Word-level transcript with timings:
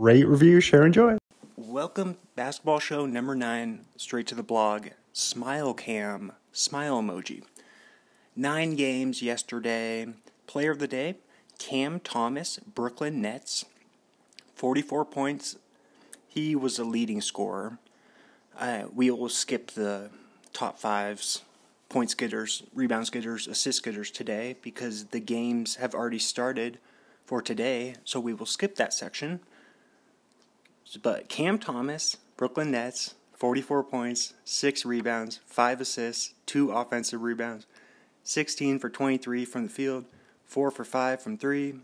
Rate, 0.00 0.26
review, 0.26 0.62
share, 0.62 0.86
enjoy. 0.86 1.18
Welcome, 1.58 2.16
basketball 2.34 2.78
show 2.78 3.04
number 3.04 3.34
nine, 3.34 3.84
straight 3.98 4.26
to 4.28 4.34
the 4.34 4.42
blog. 4.42 4.86
Smile 5.12 5.74
cam, 5.74 6.32
smile 6.52 7.02
emoji. 7.02 7.42
Nine 8.34 8.76
games 8.76 9.20
yesterday. 9.20 10.06
Player 10.46 10.70
of 10.70 10.78
the 10.78 10.88
day, 10.88 11.16
Cam 11.58 12.00
Thomas, 12.00 12.58
Brooklyn 12.60 13.20
Nets. 13.20 13.66
44 14.54 15.04
points. 15.04 15.56
He 16.26 16.56
was 16.56 16.78
a 16.78 16.84
leading 16.84 17.20
scorer. 17.20 17.78
Uh, 18.58 18.84
we 18.94 19.10
will 19.10 19.28
skip 19.28 19.72
the 19.72 20.08
top 20.54 20.78
fives, 20.78 21.42
points 21.90 22.14
getters, 22.14 22.62
rebounds 22.74 23.10
getters, 23.10 23.46
assist 23.46 23.84
getters 23.84 24.10
today 24.10 24.56
because 24.62 25.04
the 25.08 25.20
games 25.20 25.76
have 25.76 25.94
already 25.94 26.18
started 26.18 26.78
for 27.26 27.42
today, 27.42 27.96
so 28.02 28.18
we 28.18 28.32
will 28.32 28.46
skip 28.46 28.76
that 28.76 28.94
section. 28.94 29.40
But 30.96 31.28
Cam 31.28 31.58
Thomas, 31.58 32.16
Brooklyn 32.36 32.72
Nets, 32.72 33.14
44 33.34 33.84
points, 33.84 34.34
6 34.44 34.84
rebounds, 34.84 35.40
5 35.46 35.80
assists, 35.80 36.34
2 36.46 36.72
offensive 36.72 37.22
rebounds, 37.22 37.66
16 38.24 38.78
for 38.78 38.90
23 38.90 39.44
from 39.44 39.64
the 39.64 39.68
field, 39.68 40.04
4 40.46 40.70
for 40.70 40.84
5 40.84 41.22
from 41.22 41.38
3, 41.38 41.74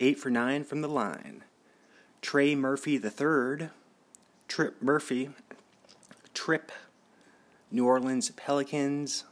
8 0.00 0.18
for 0.18 0.30
9 0.30 0.64
from 0.64 0.82
the 0.82 0.88
line. 0.88 1.44
Trey 2.20 2.54
Murphy 2.54 2.94
III, 2.94 3.70
Trip 4.48 4.82
Murphy, 4.82 5.30
Trip, 6.34 6.72
New 7.70 7.86
Orleans 7.86 8.30
Pelicans, 8.30 9.24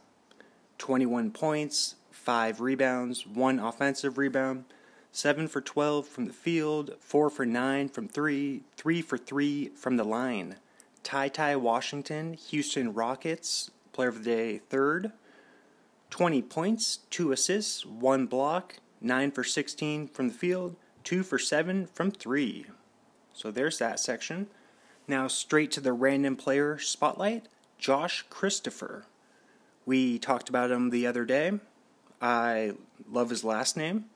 21 0.77 1.31
points, 1.31 1.95
5 2.11 2.61
rebounds, 2.61 3.27
1 3.27 3.59
offensive 3.59 4.17
rebound, 4.17 4.65
7 5.15 5.47
for 5.47 5.61
12 5.61 6.05
from 6.05 6.25
the 6.25 6.33
field, 6.33 6.95
4 6.99 7.29
for 7.29 7.45
9 7.45 7.87
from 7.87 8.09
3, 8.09 8.63
3 8.75 9.01
for 9.01 9.17
3 9.17 9.69
from 9.69 9.95
the 9.95 10.03
line. 10.03 10.57
Ty 11.03 11.29
Ty 11.29 11.55
Washington, 11.55 12.33
Houston 12.33 12.93
Rockets, 12.93 13.71
player 13.93 14.09
of 14.09 14.25
the 14.25 14.29
day, 14.29 14.57
third. 14.57 15.13
20 16.09 16.41
points, 16.41 16.99
2 17.11 17.31
assists, 17.31 17.85
1 17.85 18.25
block, 18.25 18.75
9 18.99 19.31
for 19.31 19.45
16 19.45 20.09
from 20.09 20.27
the 20.27 20.33
field, 20.33 20.75
2 21.05 21.23
for 21.23 21.39
7 21.39 21.87
from 21.87 22.11
3. 22.11 22.65
So 23.31 23.51
there's 23.51 23.77
that 23.77 24.01
section. 24.01 24.47
Now 25.07 25.29
straight 25.29 25.71
to 25.71 25.79
the 25.79 25.93
random 25.93 26.35
player 26.35 26.77
spotlight 26.77 27.47
Josh 27.77 28.25
Christopher. 28.29 29.05
We 29.85 30.19
talked 30.19 30.49
about 30.49 30.71
him 30.71 30.89
the 30.89 31.07
other 31.07 31.23
day. 31.23 31.53
I 32.21 32.73
love 33.09 33.29
his 33.29 33.45
last 33.45 33.77
name. 33.77 34.09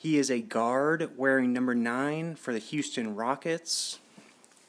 He 0.00 0.16
is 0.16 0.30
a 0.30 0.40
guard 0.40 1.10
wearing 1.16 1.52
number 1.52 1.74
9 1.74 2.36
for 2.36 2.52
the 2.52 2.60
Houston 2.60 3.16
Rockets. 3.16 3.98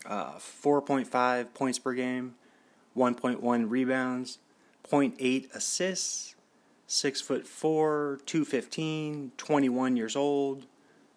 Uh, 0.04 0.32
4.5 0.40 1.54
points 1.54 1.78
per 1.78 1.94
game, 1.94 2.34
1.1 2.98 3.70
rebounds, 3.70 4.40
0.8 4.90 5.54
assists, 5.54 6.34
6 6.88 7.22
foot 7.22 7.46
4, 7.46 8.22
215, 8.26 9.34
21 9.38 9.98
years 9.98 10.16
old, 10.16 10.66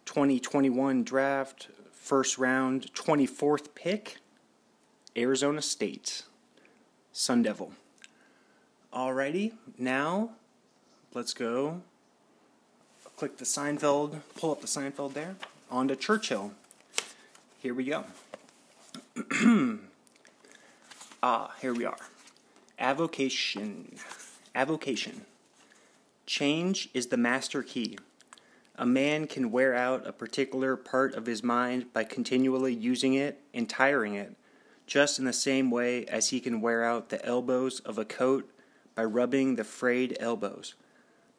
2021 0.05 1.05
draft, 1.05 1.69
first 1.91 2.37
round, 2.37 2.93
24th 2.93 3.75
pick, 3.75 4.19
Arizona 5.17 5.63
State, 5.63 6.25
Sun 7.13 7.45
Devil. 7.45 7.73
Alrighty, 8.93 9.55
now 9.79 10.33
let's 11.15 11.33
go 11.33 11.81
click 13.23 13.37
the 13.37 13.45
Seinfeld, 13.45 14.19
pull 14.35 14.51
up 14.51 14.61
the 14.63 14.67
Seinfeld 14.67 15.13
there, 15.13 15.37
on 15.71 15.87
to 15.87 15.95
Churchill. 15.95 16.51
Here 17.61 17.73
we 17.73 17.85
go. 17.85 18.05
ah, 21.23 21.55
here 21.61 21.73
we 21.73 21.85
are. 21.85 22.01
Avocation. 22.81 23.95
Avocation. 24.57 25.25
Change 26.27 26.89
is 26.93 27.07
the 27.07 27.17
master 27.17 27.63
key. 27.63 27.97
A 28.75 28.85
man 28.85 29.29
can 29.29 29.53
wear 29.53 29.73
out 29.73 30.05
a 30.05 30.13
particular 30.13 30.75
part 30.75 31.15
of 31.15 31.27
his 31.27 31.45
mind 31.45 31.93
by 31.93 32.03
continually 32.03 32.75
using 32.75 33.15
it 33.15 33.39
and 33.55 33.69
tiring 33.69 34.17
it, 34.17 34.35
just 34.89 35.21
in 35.21 35.27
the 35.27 35.33
same 35.33 35.71
way 35.71 36.05
as 36.07 36.31
he 36.31 36.41
can 36.41 36.61
wear 36.61 36.83
out 36.83 37.11
the 37.11 37.25
elbows 37.25 37.79
of 37.79 37.99
a 37.99 38.05
coat 38.05 38.51
by 38.97 39.05
rubbing 39.05 39.55
the 39.55 39.63
frayed 39.63 40.17
elbows 40.19 40.75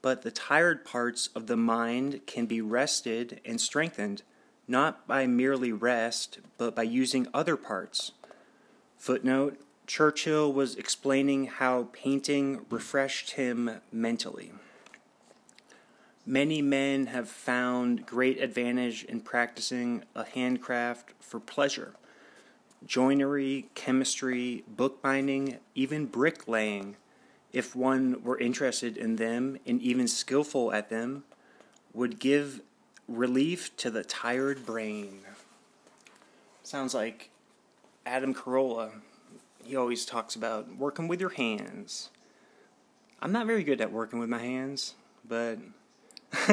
but 0.03 0.21
the 0.21 0.31
tired 0.31 0.85
parts 0.85 1.29
of 1.33 1.47
the 1.47 1.57
mind 1.57 2.19
can 2.27 2.45
be 2.45 2.61
rested 2.61 3.39
and 3.45 3.59
strengthened, 3.59 4.21
not 4.67 5.07
by 5.07 5.25
merely 5.25 5.71
rest, 5.71 6.39
but 6.57 6.75
by 6.75 6.83
using 6.83 7.25
other 7.33 7.55
parts. 7.55 8.11
Footnote 8.97 9.59
Churchill 9.87 10.51
was 10.53 10.75
explaining 10.75 11.45
how 11.45 11.87
painting 11.93 12.65
refreshed 12.69 13.31
him 13.31 13.81
mentally. 13.91 14.51
Many 16.25 16.61
men 16.61 17.07
have 17.07 17.29
found 17.29 18.05
great 18.05 18.41
advantage 18.41 19.03
in 19.05 19.21
practicing 19.21 20.03
a 20.15 20.25
handcraft 20.25 21.11
for 21.19 21.39
pleasure. 21.39 21.95
Joinery, 22.85 23.69
chemistry, 23.73 24.63
bookbinding, 24.67 25.59
even 25.75 26.05
bricklaying 26.05 26.97
if 27.53 27.75
one 27.75 28.23
were 28.23 28.37
interested 28.39 28.97
in 28.97 29.15
them 29.15 29.59
and 29.65 29.79
even 29.81 30.07
skillful 30.07 30.73
at 30.73 30.89
them, 30.89 31.23
would 31.93 32.19
give 32.19 32.61
relief 33.07 33.75
to 33.77 33.91
the 33.91 34.03
tired 34.03 34.65
brain. 34.65 35.19
Sounds 36.63 36.95
like 36.95 37.29
Adam 38.05 38.33
Carolla. 38.33 38.91
He 39.63 39.75
always 39.75 40.05
talks 40.05 40.35
about 40.35 40.75
working 40.75 41.07
with 41.07 41.21
your 41.21 41.29
hands. 41.29 42.09
I'm 43.21 43.31
not 43.31 43.45
very 43.45 43.63
good 43.63 43.79
at 43.79 43.91
working 43.91 44.19
with 44.19 44.29
my 44.29 44.39
hands, 44.39 44.95
but 45.27 45.59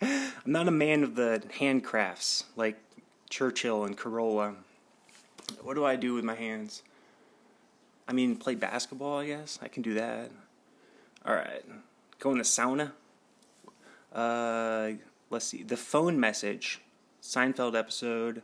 I'm 0.00 0.32
not 0.46 0.66
a 0.66 0.72
man 0.72 1.04
of 1.04 1.14
the 1.14 1.42
handcrafts 1.60 2.44
like 2.56 2.78
Churchill 3.28 3.84
and 3.84 3.96
Carolla. 3.96 4.54
What 5.62 5.74
do 5.74 5.84
I 5.84 5.96
do 5.96 6.14
with 6.14 6.24
my 6.24 6.34
hands? 6.34 6.82
I 8.08 8.12
mean, 8.12 8.36
play 8.36 8.54
basketball, 8.54 9.18
I 9.18 9.26
guess. 9.26 9.58
I 9.60 9.68
can 9.68 9.82
do 9.82 9.94
that. 9.94 10.30
All 11.26 11.34
right, 11.34 11.64
going 12.20 12.36
to 12.36 12.44
sauna. 12.44 12.92
Uh, 14.12 14.92
let's 15.28 15.46
see. 15.46 15.64
The 15.64 15.76
phone 15.76 16.20
message, 16.20 16.80
Seinfeld 17.20 17.76
episode 17.76 18.42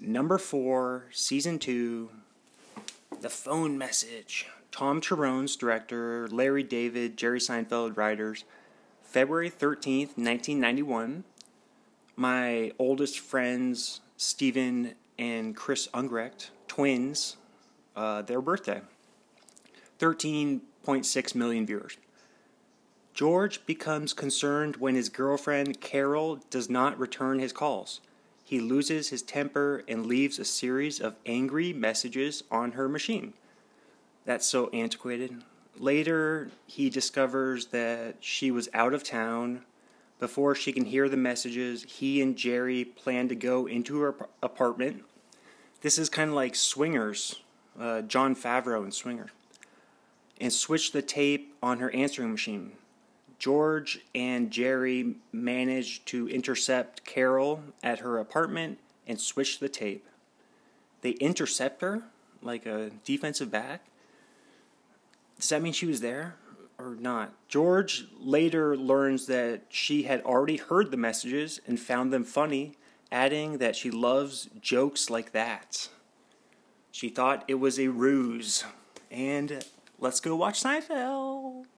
number 0.00 0.38
four, 0.38 1.06
season 1.10 1.58
two. 1.58 2.10
The 3.20 3.28
phone 3.28 3.76
message. 3.76 4.46
Tom 4.70 5.02
Cherones, 5.02 5.54
director. 5.56 6.28
Larry 6.28 6.62
David, 6.62 7.18
Jerry 7.18 7.40
Seinfeld, 7.40 7.96
writers. 7.96 8.44
February 9.02 9.50
13th, 9.50 10.16
1991. 10.16 11.24
My 12.16 12.72
oldest 12.78 13.18
friends, 13.18 14.00
Stephen 14.16 14.94
and 15.18 15.54
Chris 15.54 15.88
Ungrecht, 15.88 16.48
twins, 16.68 17.36
uh, 17.94 18.22
their 18.22 18.40
birthday. 18.40 18.80
13 19.98 20.62
6.6 20.86 21.34
million 21.34 21.66
viewers. 21.66 21.96
George 23.12 23.64
becomes 23.66 24.12
concerned 24.12 24.76
when 24.76 24.94
his 24.94 25.08
girlfriend 25.08 25.80
Carol 25.80 26.40
does 26.50 26.68
not 26.68 26.98
return 26.98 27.38
his 27.38 27.52
calls. 27.52 28.00
He 28.44 28.60
loses 28.60 29.08
his 29.08 29.22
temper 29.22 29.82
and 29.88 30.06
leaves 30.06 30.38
a 30.38 30.44
series 30.44 31.00
of 31.00 31.16
angry 31.24 31.72
messages 31.72 32.44
on 32.50 32.72
her 32.72 32.88
machine. 32.88 33.32
That's 34.24 34.46
so 34.46 34.68
antiquated. 34.68 35.42
Later, 35.78 36.50
he 36.66 36.90
discovers 36.90 37.66
that 37.66 38.16
she 38.20 38.50
was 38.50 38.68
out 38.72 38.94
of 38.94 39.02
town. 39.02 39.62
Before 40.20 40.54
she 40.54 40.72
can 40.72 40.84
hear 40.84 41.08
the 41.08 41.16
messages, 41.16 41.82
he 41.84 42.22
and 42.22 42.36
Jerry 42.36 42.84
plan 42.84 43.28
to 43.28 43.34
go 43.34 43.66
into 43.66 44.00
her 44.00 44.14
apartment. 44.42 45.02
This 45.80 45.98
is 45.98 46.08
kind 46.08 46.30
of 46.30 46.36
like 46.36 46.54
Swingers, 46.54 47.40
uh, 47.78 48.02
Jon 48.02 48.34
Favreau 48.34 48.82
and 48.82 48.94
Swingers 48.94 49.30
and 50.40 50.52
switch 50.52 50.92
the 50.92 51.02
tape 51.02 51.54
on 51.62 51.78
her 51.78 51.90
answering 51.94 52.30
machine. 52.30 52.72
George 53.38 54.00
and 54.14 54.50
Jerry 54.50 55.16
managed 55.32 56.06
to 56.06 56.28
intercept 56.28 57.04
Carol 57.04 57.62
at 57.82 58.00
her 58.00 58.18
apartment 58.18 58.78
and 59.06 59.20
switch 59.20 59.58
the 59.58 59.68
tape. 59.68 60.06
They 61.02 61.10
intercept 61.12 61.82
her 61.82 62.02
like 62.42 62.66
a 62.66 62.90
defensive 63.04 63.50
back. 63.50 63.84
Does 65.38 65.50
that 65.50 65.62
mean 65.62 65.72
she 65.72 65.86
was 65.86 66.00
there 66.00 66.36
or 66.78 66.96
not? 66.98 67.34
George 67.48 68.06
later 68.18 68.76
learns 68.76 69.26
that 69.26 69.62
she 69.68 70.04
had 70.04 70.22
already 70.22 70.56
heard 70.56 70.90
the 70.90 70.96
messages 70.96 71.60
and 71.66 71.78
found 71.78 72.12
them 72.12 72.24
funny, 72.24 72.72
adding 73.12 73.58
that 73.58 73.76
she 73.76 73.90
loves 73.90 74.48
jokes 74.60 75.10
like 75.10 75.32
that. 75.32 75.88
She 76.90 77.10
thought 77.10 77.44
it 77.46 77.56
was 77.56 77.78
a 77.78 77.88
ruse. 77.88 78.64
And 79.10 79.64
Let's 79.98 80.20
go 80.20 80.36
watch 80.36 80.62
Seinfeld. 80.62 81.35